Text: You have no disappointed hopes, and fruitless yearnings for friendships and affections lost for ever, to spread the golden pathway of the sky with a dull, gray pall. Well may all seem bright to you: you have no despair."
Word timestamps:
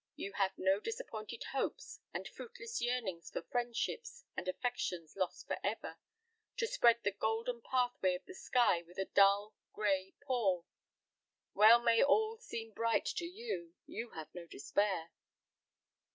You 0.15 0.33
have 0.33 0.57
no 0.57 0.79
disappointed 0.79 1.43
hopes, 1.51 1.99
and 2.11 2.27
fruitless 2.27 2.81
yearnings 2.81 3.29
for 3.29 3.43
friendships 3.43 4.23
and 4.35 4.47
affections 4.47 5.15
lost 5.15 5.45
for 5.45 5.59
ever, 5.63 5.99
to 6.57 6.65
spread 6.65 7.03
the 7.03 7.11
golden 7.11 7.61
pathway 7.61 8.15
of 8.15 8.25
the 8.25 8.33
sky 8.33 8.81
with 8.81 8.97
a 8.97 9.05
dull, 9.05 9.53
gray 9.73 10.15
pall. 10.25 10.65
Well 11.53 11.83
may 11.83 12.01
all 12.03 12.39
seem 12.39 12.71
bright 12.71 13.05
to 13.17 13.25
you: 13.25 13.75
you 13.85 14.09
have 14.15 14.33
no 14.33 14.47
despair." 14.47 15.11